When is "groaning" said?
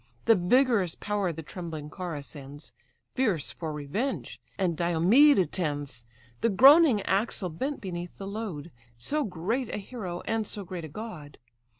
6.49-7.01